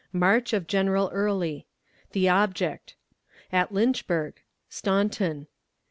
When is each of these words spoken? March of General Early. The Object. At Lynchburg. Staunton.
March 0.11 0.51
of 0.51 0.65
General 0.65 1.11
Early. 1.13 1.67
The 2.13 2.27
Object. 2.27 2.95
At 3.51 3.71
Lynchburg. 3.71 4.41
Staunton. 4.67 5.45